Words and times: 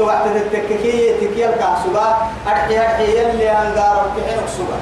وقت 0.00 0.26
وقت 0.26 0.36
التككية 0.36 1.16
تكيل 1.16 1.50
كاسوغا 1.50 2.28
أرحي 2.46 2.78
أرحي 2.78 3.18
يلي 3.18 3.50
أنقار 3.52 4.06
بحين 4.16 4.38
أكسوغا 4.38 4.78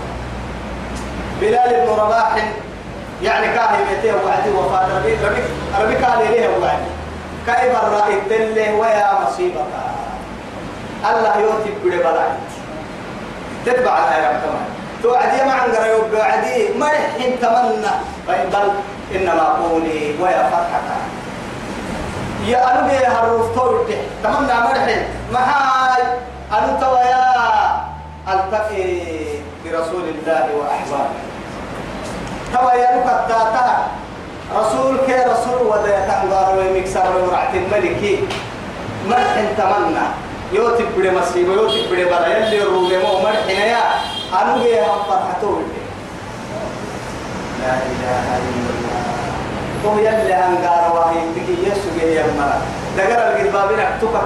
بلال 1.40 1.86
بن 1.86 2.02
رباح 2.02 2.36
يعني 3.22 3.46
كاهي 3.46 3.84
بيتيه 3.90 4.12
وعدي 4.12 4.50
وفاة 4.50 4.98
ربي. 4.98 5.14
ربي 5.14 5.42
ربي 5.80 6.04
قال 6.04 6.18
ليه 6.30 6.48
وعدي 6.48 6.90
كاي 7.46 7.68
برا 7.68 8.08
التله 8.08 8.74
ويا 8.74 9.10
مصيبك. 9.26 9.74
الله 11.04 11.38
يوتي 11.38 11.70
بڑے 11.84 11.98
بلاي 12.00 12.30
تتبع 13.66 13.98
الآية 13.98 14.40
كمان 14.42 14.66
توعدي 15.02 15.44
ما 15.44 15.52
عن 15.52 15.70
قريب 15.70 16.14
وعدي 16.14 16.68
ما 16.78 16.88
يحين 16.88 17.40
تمنى. 17.40 17.94
بل 18.26 18.72
إنما 19.14 19.42
قولي 19.42 20.14
ويا 20.20 20.50
فرحك 20.50 20.88
يا 22.46 22.58
أنا 22.70 22.86
بيه 22.88 23.08
هالروف 23.08 23.54
تورد 23.54 23.88
تمنى 24.22 24.54
مرحين 24.66 25.02
ما 25.32 25.40
هاي 25.40 26.02
أنت 26.52 26.82
ويا. 26.82 27.24
ألتقي 28.28 28.84
برسول 29.64 30.04
الله 30.08 30.44
وأحبابه. 30.56 31.20
توا 32.52 32.72
يا 32.72 32.96
نكتاتا 32.96 33.86
رسول 34.56 34.96
كي 35.06 35.16
رسول 35.32 35.66
ودا 35.66 36.08
تنغار 36.08 36.58
ومكسر 36.58 37.12
ورعت 37.16 37.54
الملكي. 37.54 38.28
مرحن 39.08 39.46
تمنى 39.58 40.06
يوتي 40.52 40.84
بڑے 40.96 41.10
مصيبه 41.10 41.52
يوتي 41.52 41.80
بڑے 41.90 42.04
بلا 42.04 42.28
يلي 42.28 42.62
روغي 42.62 42.98
مو 42.98 43.20
مرحن 43.20 43.50
يا 43.50 43.82
أنو 44.32 44.62
بيه 44.62 44.82
هم 44.82 45.02
فرحتو 45.08 45.52
لا 47.60 47.74
إله 47.92 48.26
إلا 48.40 48.70
الله. 48.74 49.02
هو 49.84 49.98
يلي 49.98 50.34
أنغار 50.34 50.84
وهي 50.96 51.20
بكي 51.36 51.54
جه 52.04 52.20
يمرا 52.20 52.58
دقر 52.96 53.20
القربابين 53.30 53.78
تبا 54.00 54.22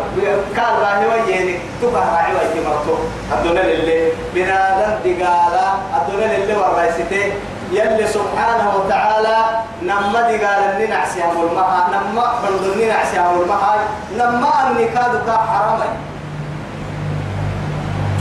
كان 0.56 0.74
راهي 0.82 1.06
ويني 1.06 1.58
تبا 1.82 1.98
راهي 1.98 2.32
ويني 2.36 2.60
مرتو. 2.68 2.94
الدنيا 3.32 3.62
اللي 3.62 4.12
بنادم 4.34 4.92
دقالا 5.04 5.66
الدنيا 5.96 6.36
اللي 6.36 6.54
والرئيسته 6.56 7.32
يلي 7.72 8.06
سبحانه 8.06 8.66
وتعالى 8.76 9.36
نما 9.82 10.20
دي 10.30 10.36
قال 10.44 10.62
اني 10.74 10.86
نعسي 10.86 11.24
أمر 11.24 11.54
معها 11.56 11.88
نما 11.94 12.24
بردني 12.42 12.84
نعسي 12.88 13.20
أمر 13.20 13.44
معها 13.48 13.78
نما 14.18 14.50
أني 14.70 14.84
كادو 14.84 15.18
كا 15.26 15.36
حرامي. 15.36 15.90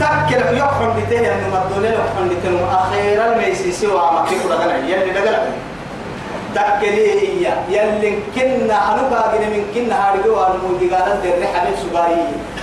تكل 0.00 0.58
يحرم 0.58 0.90
بتيه 0.96 1.32
ان 1.32 1.42
مدولة 1.50 1.88
يحرم 1.88 2.28
بتيه 2.28 2.78
أخيرا 2.80 3.26
ما 3.36 3.42
يسيسي 3.46 3.86
وما 3.86 4.24
كيف 4.28 4.46
دغنا 4.46 4.76
يلي 4.76 5.10
دغنا 5.10 5.40
تكلي 6.54 7.20
هي 7.20 7.52
يلي 7.68 8.18
كنا 8.34 8.94
انو 8.94 9.08
باغي 9.10 9.38
من 9.38 9.62
كنا 9.74 9.94
هارجو 10.08 10.40
ان 10.40 10.58
مودي 10.62 10.94
قال 10.94 11.22
در 11.22 11.46
حبيب 11.54 11.76
سباي 11.82 12.16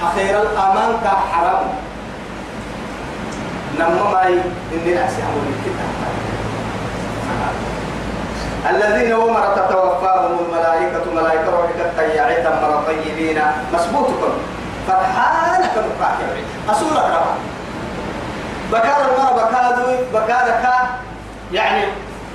أخيرا 0.04 0.42
الأمان 0.42 0.92
كا 1.04 1.10
حرام. 1.10 1.68
نما 3.80 4.04
ماي 4.14 4.34
نعسي 4.96 5.22
أمر 5.22 5.46
كده 5.66 5.86
الذين 8.70 9.14
هم 9.14 9.36
تتوفاهم 9.56 10.38
الملائكة 10.46 11.12
ملائكة 11.16 11.50
روحك 11.52 11.76
الطيعين 11.80 12.46
مرة 12.46 12.84
طيبين 12.88 13.42
مسبوطكم 13.74 14.34
فرحانك 14.88 15.72
نقاك 15.78 16.18
أسولك 16.70 16.98
ربا 16.98 17.36
بكار 18.72 18.98
المرة 19.02 19.34
بكادو 19.44 19.84
بكادك 20.14 20.64
يعني 21.54 21.84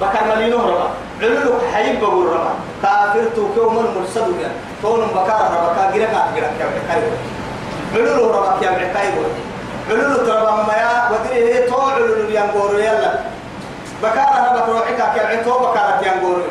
بكار 0.01 0.37
ملينو 0.37 0.59
ربا 0.59 0.91
علولك 1.23 1.61
حيب 1.75 2.01
بقول 2.01 2.27
ربا 2.27 2.55
كافرتو 2.83 3.55
كوم 3.55 3.79
المرسدو 3.79 4.33
يعني 4.41 4.55
كون 4.83 5.01
بكار 5.01 5.51
ربا 5.55 5.75
كاجرك 5.77 6.09
كاجرك 6.09 6.51
كاجرك 6.59 7.19
علولو 7.95 8.31
ربا 8.31 8.61
كاجرك 8.61 8.93
كاجرك 8.95 9.35
علولو 9.91 10.17
تربا 10.27 10.51
ما 10.51 10.75
يا 10.75 11.11
ودري 11.11 11.63
تو 11.71 11.81
علولو 11.81 12.29
ينقورو 12.31 12.79
يلا 12.79 13.13
بكار 14.03 14.33
ربك 14.47 14.69
روحك 14.69 14.97
كعتو 14.97 15.59
بكار 15.59 16.01
ينقول 16.07 16.43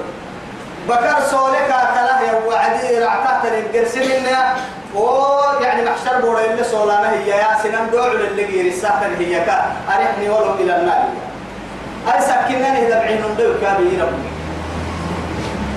بكار 0.90 1.22
سولك 1.32 1.68
كلا 1.68 2.22
يا 2.28 2.34
وعدي 2.48 3.00
رعتات 3.00 3.52
الجرسمنا 3.54 4.56
و 4.96 5.00
يعني 5.62 5.90
محشر 5.90 6.22
بورا 6.22 6.46
اللي 6.46 6.64
سولانا 6.64 7.12
هي 7.12 7.30
يا 7.30 7.58
سنان 7.64 7.90
دوع 7.92 8.06
اللي 8.06 8.46
غير 8.46 8.66
الساحل 8.66 9.14
هي 9.20 9.46
كا 9.46 9.72
أرحني 9.88 10.30
ولو 10.30 10.54
إلى 10.54 10.76
النار. 10.76 11.04
أي 12.08 12.22
سكنني 12.22 12.86
دبعين 12.86 13.22
ندوك 13.34 13.62
كابي 13.62 14.02
ربي 14.02 14.39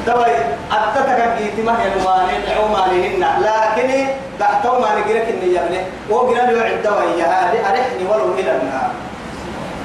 دواي 0.06 0.34
أتتك 0.72 1.20
جيت 1.38 1.64
ما 1.66 1.82
هي 1.82 1.86
المانين 1.92 2.42
عمانهن 2.58 3.24
لكن 3.46 4.06
تحتو 4.40 4.80
ما 4.80 4.88
نجرك 4.98 5.28
النية 5.28 5.60
منه 5.60 5.84
وقرا 6.10 6.42
له 6.50 6.62
عدوا 6.62 7.02
يا 7.20 7.26
هذه 7.26 7.58
أرحني 7.70 8.04
ولو 8.10 8.34
إلى 8.34 8.50
النار 8.50 8.90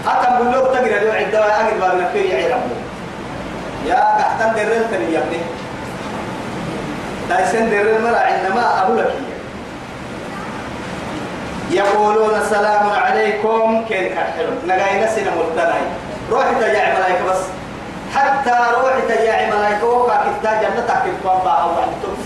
أكم 0.07 0.33
بلوغ 0.39 0.65
تقرأ 0.73 0.99
له 1.03 1.13
عدوا 1.13 1.59
أجد 1.59 1.79
بارنا 1.79 2.09
في 2.13 2.19
يعرفه 2.19 2.77
يا 3.85 4.17
تحتن 4.19 4.55
درل 4.55 4.83
تني 4.91 5.13
يا 5.13 5.19
ابني 5.19 5.39
دايسن 7.29 7.69
درل 7.69 8.01
مرا 8.03 8.19
عندما 8.19 8.79
أقول 8.79 8.97
لك. 8.97 9.13
يقولون 11.71 12.35
السلام 12.35 12.89
عليكم 12.89 13.85
كين 13.89 14.15
كحلو 14.15 14.51
نجاي 14.67 15.03
نسينا 15.03 15.31
ملتناي. 15.35 15.81
روحي 16.31 16.55
تجاعي 16.55 16.93
ملايكة 16.95 17.25
بس. 17.29 17.41
حتى 18.15 18.57
روحي 18.77 19.01
تجاعي 19.01 19.51
ملايكة 19.51 19.85
وقع 19.85 20.23
كتا 20.41 20.61
جنتك 20.61 21.01
الطوابة 21.05 21.51
أو 21.51 21.69
عندتم 21.69 22.17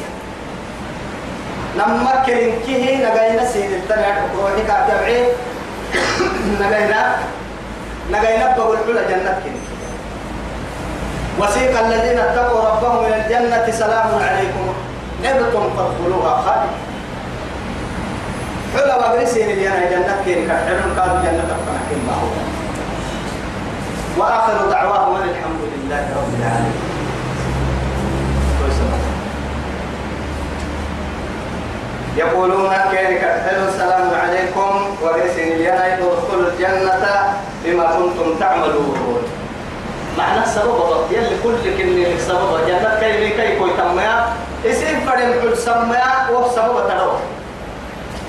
لما 1.76 2.24
كين 2.26 2.60
كيه 2.66 2.96
نجاي 2.96 3.44
نسينا 3.44 3.76
التناي 3.76 4.14
روحي 4.38 4.64
كاتبعي 4.68 5.26
نجاينا 6.62 7.16
نجاينا 8.12 8.58
بقول 8.58 8.78
حلا 8.88 9.02
جنتك 9.02 9.52
وسيق 11.40 11.80
الذين 11.80 12.20
اتقوا 12.20 12.70
ربهم 12.70 13.06
إلى 13.06 13.16
الجنة 13.26 13.72
سلام 13.72 14.10
عليكم. 14.22 14.74
نبتم 15.24 15.70
فادخلوها 15.78 16.42
خالد 16.42 16.72
حلا 18.76 18.96
وبرسين 18.96 19.50
اللي 19.50 19.68
أنا 19.68 19.90
جنة 19.90 20.16
كيري 20.26 20.48
كحرم 20.48 21.00
قالوا 21.00 21.22
جنة 21.22 21.58
كما 21.90 22.14
هو 22.14 22.61
وآخر 24.18 24.70
دعواهم 24.72 25.16
أن 25.16 25.30
الحمد 25.30 25.62
لله 25.74 26.04
رب 26.18 26.34
العالمين. 26.40 26.82
يقولون 32.18 32.70
كيرك 32.92 33.24
حلو 33.48 33.68
السلام 33.68 34.12
عليكم 34.24 34.72
ورسين 35.02 35.52
اللي 35.54 35.74
أنا 35.74 35.94
ادخلوا 35.94 36.50
الجنة 36.52 37.34
بما 37.66 37.86
كنتم 37.86 38.40
تعملون. 38.40 39.24
معنى 40.18 40.44
السبب 40.44 40.78
يلي 41.12 41.36
كل 41.44 41.56
كلمة 41.78 42.08
السبب 42.08 42.68
جنة 42.68 43.00
كي 43.00 43.30
كي 43.30 43.60
كوي 43.60 43.70
تميا؟ 43.78 44.26
اسم 44.66 45.00
فرن 45.06 45.34
حل 45.42 45.58
سميا 45.58 46.30
وسبب 46.32 46.76
تروح 46.90 47.20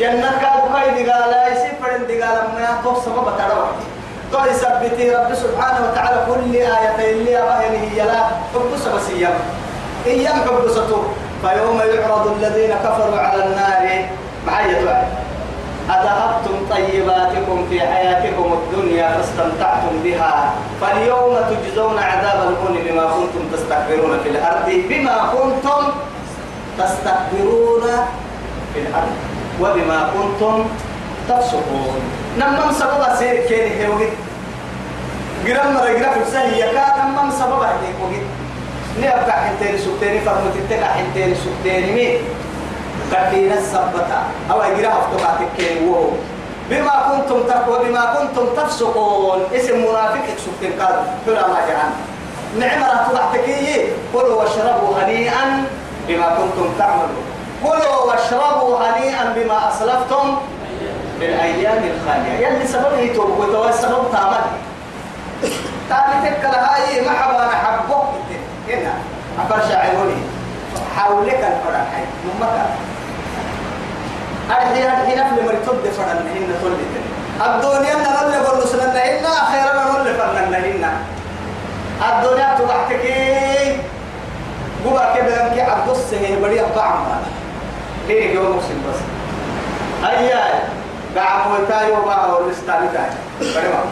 جنة 0.01 0.31
كادو 0.43 0.67
كاي 0.73 1.05
دقالا 1.05 1.49
يسيب 1.53 1.75
فرن 1.83 2.07
دقالا 2.07 2.43
ما 2.55 2.81
تو 2.85 2.95
سبب 3.05 3.27
تروح 3.39 3.71
تو 4.33 4.45
يثبتي 4.51 5.11
رب 5.11 5.35
سبحانه 5.35 5.81
وتعالى 5.87 6.19
كل 6.29 6.57
آية 6.57 7.13
اللي 7.13 7.39
أباهن 7.39 7.75
هي 7.75 8.03
لا 8.05 8.25
حب 8.55 8.71
سبسيا 8.85 9.31
إيام 10.07 10.41
حب 10.49 10.69
ستور 10.71 11.05
فيوم 11.43 11.81
يعرض 11.95 12.27
الذين 12.37 12.75
كفروا 12.85 13.19
على 13.19 13.45
النار. 13.45 14.09
معايا 14.47 14.83
توعي 14.83 15.05
أذهبتم 15.91 16.57
طيباتكم 16.71 17.67
في 17.71 17.81
حياتكم 17.81 18.59
الدنيا 18.59 19.09
فاستمتعتم 19.09 19.95
بها. 20.05 20.55
فاليوم 20.81 21.37
تجزون 21.51 21.99
عذاب 21.99 22.39
الهون 22.49 22.75
بما 22.87 23.03
كنتم 23.03 23.43
تستكبرون 23.53 24.19
في 24.23 24.29
الأرض. 24.29 24.69
بما 24.89 25.17
كنتم 25.33 25.83
تستكبرون 26.79 27.85
في 28.75 28.81
الأرض. 28.81 29.15
وبما 29.61 30.11
كنتم 30.15 30.65
تفسقون 31.29 32.01
نمم 32.39 32.73
سبب 32.73 33.03
سير 33.19 33.47
كين 33.47 33.73
هي 33.79 33.89
وقت 33.89 34.13
جرام 35.47 35.75
مرة 35.75 35.93
جرام 35.99 36.13
فرسان 36.15 36.55
يكا 36.55 36.87
نمم 37.05 37.31
سبب 37.31 37.63
هيك 37.63 37.97
وقت 38.03 38.27
نبقى 38.99 39.33
حنتين 39.33 39.79
سكتين 39.79 40.21
فرمت 40.21 40.57
التقى 40.57 40.85
حنتين 40.85 41.35
سكتين 41.35 41.95
مين 41.95 42.19
كدينا 43.13 43.59
السبتا 43.59 44.23
أو 44.51 44.59
جرام 44.79 44.93
افتقاتك 44.93 45.49
كين 45.57 45.89
وهو 45.89 46.09
بما 46.71 46.95
كنتم 47.09 47.43
تقوى 47.49 47.89
بما 47.89 48.15
كنتم 48.15 48.47
تفسقون. 48.57 49.39
اسم 49.55 49.79
منافق 49.79 50.27
سكتين 50.39 50.81
قال 50.81 50.95
فلا 51.27 51.49
ما 51.49 51.61
جهان. 51.69 51.93
نعمة 52.59 53.09
تضحتكي 53.09 53.87
كلوا 54.13 54.43
واشربوا 54.43 54.97
هنيئا 54.99 55.65
بما 56.09 56.27
كنتم 56.27 56.69
تعملون. 56.79 57.25
كلوا 57.63 57.97
واشربوا 58.07 58.79
هنيئا 58.79 59.35
بما 59.37 59.69
أسلفتم. 59.69 60.37
في 61.23 61.29
الأيام 61.29 61.83
الخالية. 61.85 62.47
يلي 62.47 62.67
سبب 62.67 62.99
يتوب 62.99 63.39
وتوى 63.39 63.69
السبب 63.69 64.11
تامل 64.13 64.45
تاني 65.89 66.31
تكلا 66.31 66.75
هاي 66.75 67.07
محبا 67.07 67.47
نحبه 67.47 68.03
هنا. 68.69 68.95
أفر 69.39 69.69
شاعروني 69.69 70.15
حولك 70.97 71.35
الفرح. 71.35 71.87
هاي 71.95 72.05
ممكا 72.25 72.67
أرحي 74.51 74.87
أرحي 74.87 75.15
نفل 75.15 75.45
مرتد 75.45 75.93
فرن 75.97 76.27
هن 76.35 76.55
تولد 76.63 76.93
الدنيا 77.47 77.95
نرل 77.95 78.69
سنن. 78.69 78.97
هن 78.97 79.25
أخيرا 79.25 79.73
نرل 79.75 80.15
فرن 80.15 80.55
هن 80.55 80.85
الدنيا 82.03 82.59
تبعتك 82.59 83.05
قبا 84.85 85.15
كده 85.15 85.55
لك 85.55 85.61
عبد 85.61 85.91
السهي 85.91 86.37
بدي 86.37 86.61
أبع 86.61 86.83
عمال 86.83 87.23
ليه 88.09 88.35
يوم 88.35 88.57
مسلم 88.57 88.83
بس. 88.89 89.01
أيها 90.11 90.72
قاعد 91.17 91.41
موتاي 91.51 91.93
وبا 91.93 92.27
ورستاني 92.27 92.89
تاي 92.95 93.11
بدي 93.41 93.69
ما 93.69 93.83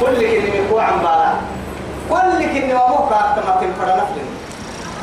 كل 0.00 0.16
كلمة 0.20 0.70
كو 0.70 0.78
عم 0.78 0.98
بالا 0.98 1.32
كل 2.10 2.40
كلمة 2.54 2.86
مو 2.88 2.98
كاتما 3.10 3.52
تنفر 3.60 3.88
نفلني 3.96 4.36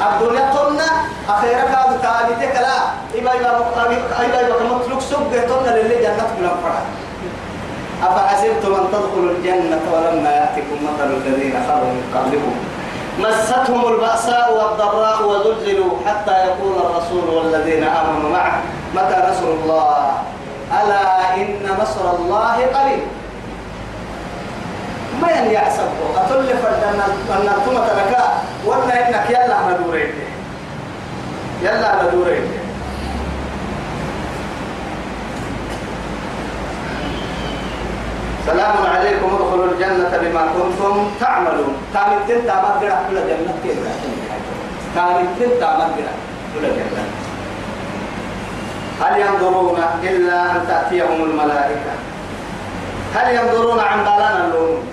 الدنيا 0.02 0.54
تمنا 0.54 0.88
أخيرا 1.30 1.62
كاد 1.62 1.92
تالي 2.02 2.34
تكلا 2.48 2.78
إبا 3.16 3.32
إبا 3.32 3.50
إبا 4.20 4.40
إبا 4.48 4.56
كمطلوك 4.60 5.02
سبه 5.02 5.40
تمنا 5.50 5.72
للي 5.78 5.96
جنة 6.04 6.24
كلام 6.38 6.56
فرح 6.64 6.82
أفحسبتم 8.04 8.74
أن 8.74 8.86
تدخلوا 8.92 9.32
الجنة 9.38 9.82
ولما 9.94 10.30
يأتكم 10.32 10.78
مثل 10.88 11.10
الذين 11.14 11.54
خلوا 11.68 11.92
من 11.96 12.04
قبلكم. 12.16 12.56
مستهم 13.20 13.94
البأساء 13.94 14.54
والضراء 14.58 15.24
وزلزلوا 15.28 15.92
حتى 16.08 16.32
يقول 16.32 16.76
الرسول 16.86 17.30
والذين 17.30 17.84
آمنوا 17.84 18.30
معه 18.30 18.62
متى 18.96 19.18
نصر 19.30 19.48
الله؟ 19.48 20.03
ألا 20.82 21.36
إن 21.36 21.78
نصر 21.82 22.16
الله 22.16 22.56
قريب 22.74 23.04
ما 25.22 25.32
ين 25.32 25.52
يحسبه 25.52 26.06
أتل 26.18 26.50
فردنا 26.58 27.06
أن 27.30 27.48
ثم 27.66 27.78
تركا 27.78 28.24
ولا 28.66 29.10
إنك 29.10 29.30
يلا 29.30 29.58
ندورين 29.70 30.14
يلا 31.62 32.04
ندورين 32.04 32.46
سلام 38.46 38.78
عليكم 38.96 39.30
ادخلوا 39.36 39.66
الجنة 39.72 40.12
بما 40.22 40.44
كنتم 40.54 40.96
تعملون. 41.20 41.76
تامتين 41.94 42.46
تامت 42.48 42.84
قرأ 42.84 43.00
كل 43.10 43.16
جنة. 43.16 43.54
تامتين 44.96 45.50
تامت 45.60 45.92
قرأ 45.96 46.14
كل 46.54 46.62
جنة. 46.62 47.03
هل 49.02 49.22
ينظرون 49.22 49.80
إلا 50.04 50.52
أن 50.52 50.68
تأتيهم 50.68 51.24
الملائكة؟ 51.24 51.94
هل 53.16 53.36
ينظرون 53.36 53.80
عن 53.80 53.98
بالنا 54.00 54.46
اللون 54.46 54.84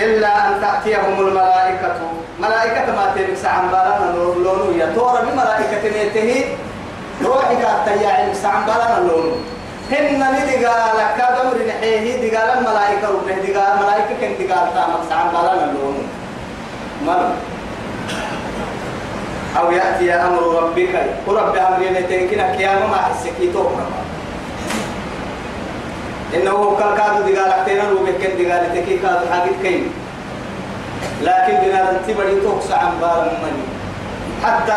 إلا 0.00 0.48
أن 0.48 0.60
تأتيهم 0.60 1.20
الملائكة. 1.20 1.96
ملائكة 2.40 2.86
ما 2.96 3.12
تلبس 3.16 3.44
عن 3.44 3.66
بالنا 3.68 4.14
اللون 4.36 4.78
يا 4.78 4.92
تورا 4.94 5.20
بملائكة 5.20 5.82
نيته. 5.98 6.44
روحك 7.24 7.50
التياعي 7.60 8.32
عن 8.44 8.66
بالنا 8.66 8.98
اللون 8.98 9.44
هن 9.92 10.20
ندي 10.34 10.66
قال 10.66 10.98
كادم 11.18 11.50
رنحيه 11.60 12.20
دي 12.20 12.36
قال 12.36 12.58
الملائكة 12.58 13.08
ربنا 13.08 13.38
دي 13.42 13.54
قال 13.54 13.78
ملائكة 13.82 14.14
كن 14.20 14.36
دي 14.38 14.52
قال 14.52 14.74
تامك 14.74 15.00
سعن 15.08 15.28
بالا 15.28 15.64
اللون 15.64 16.08
مر 17.06 17.30
أو 19.58 19.70
يأتي 19.70 20.14
أمر 20.14 20.42
ربك. 20.62 20.94
ورب 21.26 21.56
أمرين 21.56 22.08
تنكنا 22.08 22.56
كياما 22.56 22.86
ما 22.86 22.96
حسكي 22.96 23.52
توقنا 23.52 23.86
إنه 26.34 26.76
كل 26.78 26.90
كادو 26.98 27.22
دي 27.26 27.36
قال 27.36 27.52
أكتنا 27.52 27.90
روبك 27.90 28.26
دي 28.36 28.52
قال 28.52 28.72
تكي 28.74 28.98
كادو 28.98 29.26
حاجة 29.32 29.50
كيم 29.62 29.92
لكن 31.22 31.54
بنا 31.64 31.92
تبدي 32.06 32.40
توقس 32.40 32.70
عن 32.70 32.92
بالا 33.00 33.32
مني. 33.42 33.66
حتى 34.44 34.72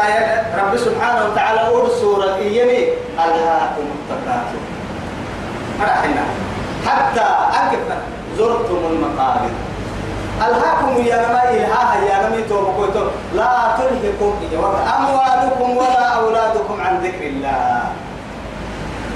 رب 0.58 0.78
سبحانه 0.78 1.26
وتعالى 1.26 1.68
أول 1.68 1.92
سورة 1.92 2.36
إيمي 2.36 2.88
ألهاكم 3.14 3.86
التكاثر. 3.94 4.62
حتى 6.86 7.26
أكفنا 7.60 7.98
زرتم 8.38 8.82
المقابر. 8.92 9.50
ألهاكم 10.48 11.06
يا 11.06 11.18
نما 11.22 11.44
إلهاها 11.50 11.96
يا 12.10 12.30
نمي 12.30 12.42
توبكوتو 12.50 13.06
لا 13.34 13.78
تلهكم 13.78 14.34
أموالكم 14.98 15.78
ولا 15.78 16.04
أولادكم 16.20 16.82
عن 16.82 16.94
ذكر 17.04 17.24
الله. 17.24 17.84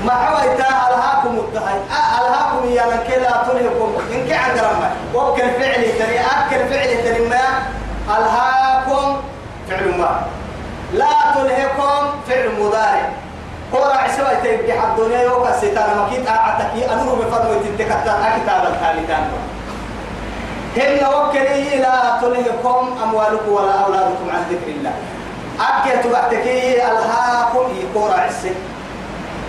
ما 0.06 0.14
حويتا 0.14 0.70
ألهاكم 0.88 1.34
الدهي 1.44 1.78
ألهاكم 2.20 2.62
يا 2.70 2.86
من 2.86 3.00
لا 3.26 3.36
تلهكم؟ 3.48 3.90
إنك 4.14 4.32
عن 4.32 4.52
رمى. 4.68 4.90
وكل 5.16 5.50
فعل 5.60 5.84
تري 6.00 6.20
أكل 6.20 6.62
فعل 6.70 6.92
تري 7.04 7.28
ما؟ 7.30 7.46
ألهاكم 8.18 9.18
فعل 9.70 9.98
ما. 9.98 10.12
لا 10.94 11.16
تلهكم 11.36 12.02
فعل 12.28 12.46
مضارع. 12.60 13.10
قرا 13.74 13.94
عسوا 13.94 14.34
تبقى 14.44 14.88
الدنيا 14.88 15.22
يوكا 15.22 15.52
ستانا 15.58 15.94
مكيد 16.06 16.28
أعتكي 16.28 16.94
أنور 16.94 17.16
بفرمو 17.16 17.54
تتكتا 17.66 18.14
أكتاب 18.28 18.64
الثالثان. 18.74 19.26
هن 20.78 21.06
وكلي 21.14 21.76
إلى 21.76 22.20
تلهكم 22.22 22.98
أموالكم 23.04 23.52
ولا 23.52 23.72
أولادكم 23.72 24.30
عن 24.34 24.44
ذكر 24.52 24.68
الله؟ 24.72 24.94
أكيد 25.60 26.02
تبعتكي 26.02 26.76
ألهاكم 26.92 27.66
يقرا 27.82 28.14
عسى 28.14 28.52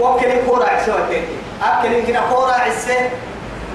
وكلي 0.01 0.41
قرا 0.41 0.65
عسوا 0.69 0.95
تبقى 0.95 1.21
أكيد 1.63 1.93
إنكنا 1.93 2.21
قرا 2.21 2.53
عسى 2.53 3.11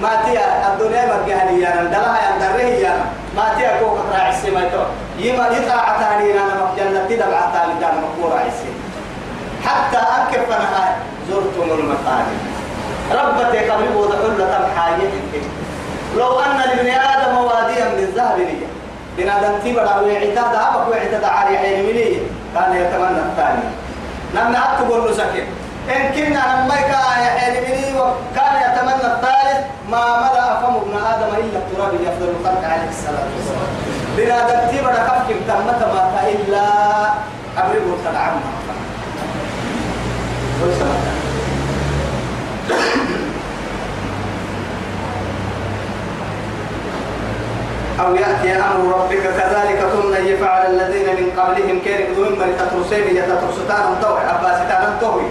ما 0.02 0.10
تيا 0.24 0.72
الدنيا 0.72 1.04
مجاني 1.06 1.60
يا 1.62 1.82
ندلها 1.82 2.18
يا 2.24 2.36
ندره 2.36 2.62
يا 2.62 3.04
ما 3.36 3.54
تيا 3.58 3.78
كوك 3.80 3.98
راعي 4.12 4.50
ما 4.50 4.68
تو 4.68 4.82
يما 5.18 5.46
يطلع 5.48 5.96
تاني 6.00 6.32
أنا 6.32 6.72
مجنة 6.72 7.06
تدبع 7.08 7.40
تاني 7.52 7.74
دان 7.80 7.94
مقورا 8.02 8.38
عسى 8.38 8.70
حتى 9.66 9.98
أكف 9.98 10.50
أنا 10.52 10.96
زرتم 11.28 11.62
المقابر 11.62 12.38
ربتي 13.12 13.70
قبل 13.70 13.84
بوضع 13.88 14.16
حلة 14.16 14.68
حاجتك 14.76 15.61
لو 16.18 16.40
أن 16.40 16.56
لابن 16.56 16.88
آدم 16.90 17.36
واديا 17.36 17.84
من 17.84 18.12
ذهب 18.16 18.38
لي. 18.38 18.66
بنادم 19.16 19.54
تبرع 19.64 20.00
ويعتاد 20.00 20.54
أبك 20.54 20.88
ويعتاد 20.90 21.24
عاري 21.24 21.56
عين 21.56 21.86
مني. 21.86 22.18
كان 22.54 22.72
يتمنى 22.76 23.20
الثاني. 23.28 23.64
لما 24.34 24.58
أكتب 24.58 24.88
سكن 25.12 25.46
إن 25.94 26.12
كنا 26.14 26.42
لما 26.66 26.74
يا 27.24 27.30
عين 27.40 27.54
مني 27.64 28.00
وكان 28.00 28.54
يتمنى 28.64 29.06
الثالث 29.12 29.60
ما 29.90 30.04
ملأ 30.20 30.60
فم 30.60 30.74
ابن 30.76 30.94
آدم 31.12 31.30
إلا 31.34 31.58
التراب 31.58 31.94
يفضل 31.94 32.28
الخلق 32.40 32.64
عليه 32.64 32.88
الصلاة 32.88 33.28
والسلام. 33.36 33.72
بنادم 34.16 34.60
تبرع 34.70 34.94
كفك 34.94 35.28
تمت 35.48 35.82
ما 35.94 36.20
إلا 36.28 36.64
أبرئ 37.58 37.78
الخلع 37.78 38.32
أو 48.02 48.14
يأتي 48.14 48.52
أمر 48.52 48.94
ربك 48.98 49.22
كذلك 49.38 49.80
ثم 49.94 50.26
يفعل 50.26 50.62
الذين 50.66 51.08
من 51.18 51.26
قبلهم 51.38 51.78
كيرك 51.84 52.08
ذوين 52.16 52.32
من 52.32 52.50
تترسين 52.58 53.16
يتترستان 53.16 53.84
توي 54.02 54.20
أباستان 54.34 54.98
توي 55.00 55.26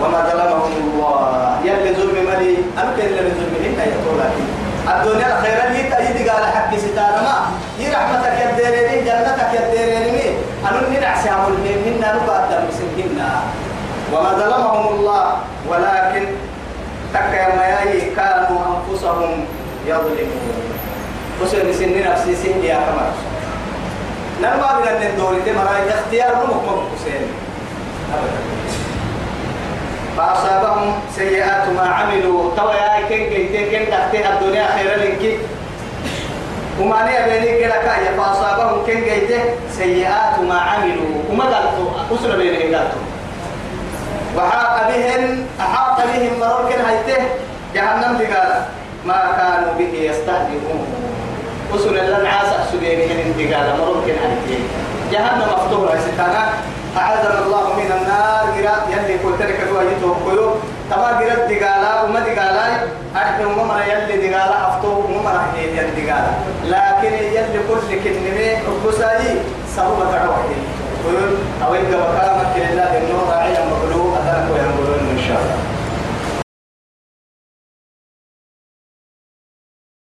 وما 0.00 0.20
ظلمهم 0.30 0.72
الله. 0.84 1.58
يلي 1.64 1.94
ظلم 1.94 2.16
ملي 2.28 2.56
أمك 2.82 2.98
اللي 2.98 3.20
ظلمهن 3.38 3.78
يقول 3.94 4.20
الدنيا 4.92 5.40
خيرا 5.42 5.64
هي 5.72 5.90
تأيد 5.90 6.28
قال 6.28 6.44
حق 6.44 6.76
ستان 6.76 7.14
ما. 7.24 7.36
هي 7.78 7.92
رحمتك 7.92 8.36
يا 8.40 8.50
ديريني 8.56 9.00
جنتك 9.04 9.50
يا 9.54 9.70
ديريني 9.70 10.26
أنا 10.68 10.88
ننعسي 10.88 11.28
عمل 11.28 11.54
هن 11.86 12.00
نبات 12.00 12.48
المسكين 12.58 13.20
وما 14.12 14.30
ظلمهم 14.40 14.94
الله. 14.94 15.36
ولكن 15.68 16.26
تكا 17.14 17.46
كانوا 18.16 18.60
أنفسهم 18.70 19.44
يظلمون. 19.86 20.74
وسن 21.42 21.72
سن 21.72 21.94
نفسي 22.10 22.34
سن 22.36 22.64
يا 22.64 22.78
كما 22.86 23.06
نربا 24.42 24.70
من 24.78 25.02
الدور 25.06 25.34
دي 25.44 25.52
مراي 25.52 25.90
اختيار 25.90 26.32
نمك 26.36 26.64
مبكسين 26.68 27.26
فأصابهم 30.16 30.94
سيئات 31.16 31.68
ما 31.76 31.82
عملوا. 31.82 32.50
توا 32.56 32.74
يا 32.74 33.02
كن 33.08 33.22
كن 33.30 33.64
كن 33.70 33.90
تحت 33.90 34.14
الدنيا 34.14 34.66
خير 34.76 34.98
لك. 34.98 35.40
وما 36.80 37.02
نيا 37.02 37.26
بيني 37.26 37.58
كده 37.60 37.74
كايا 37.74 38.14
فأصابهم 38.18 38.86
كن 38.86 39.00
جيته 39.04 39.42
سيئات 39.78 40.38
ما 40.38 40.58
عملوا. 40.60 41.14
وما 41.30 41.44
قالوا 41.44 41.90
أسر 42.14 42.36
بينهم 42.36 42.74
قالوا 42.74 43.02
وحاق 44.36 44.88
بهم 44.88 45.46
أحاط 45.60 45.98
بهم 46.06 46.32
مرور 46.40 46.70
كن 46.70 46.80
هيته 46.84 47.22
جهنم 47.74 48.18
قال 48.18 48.64
ما 49.06 49.20
كانوا 49.38 49.72
به 49.78 49.92
يستهزئون. 50.10 51.13
وصل 51.72 51.94
لنا 51.96 52.28
عاسى 52.28 52.56
سبيل 52.72 52.98
من 52.98 53.18
انتقال 53.26 53.66
ممكن 53.80 54.14
عليك 54.22 54.62
جهنم 55.12 55.48
مفتوحة 55.52 55.98
ستانا 55.98 56.44
أعاذنا 56.96 57.38
الله 57.46 57.66
من 57.80 57.90
النار. 57.98 58.44
قراء 58.54 58.88
يلي 58.92 59.16
قلت 59.24 59.42
لك 59.42 59.60
تواجهته 59.68 60.16
قيو 60.26 60.46
تما 60.90 61.08
قراء 61.18 61.40
دقالا 61.50 62.02
وما 62.02 62.20
دقالا. 62.20 62.66
أحنا 63.16 63.46
ممنا 63.46 63.84
يلي 63.86 64.28
دقالا 64.28 64.68
أفتو 64.68 65.00
ممنا 65.00 65.42
هي 65.54 65.64
يلي 65.78 65.92
دقالا. 65.98 66.32
لكن 66.64 67.12
يلي 67.36 67.60
كل 67.68 67.88
كلمة 68.04 68.58
ربساي 68.68 69.26
سبب 69.76 69.98
تعوحي 70.12 70.56
قيو 71.04 71.26
أو 71.64 71.74
إنك 71.74 71.92
بكامك 72.02 72.54
لله 72.56 72.90
النور 72.98 73.24
راعي 73.30 73.52
مغلوب 73.70 74.14
كان 74.26 74.48
كوي 74.48 75.73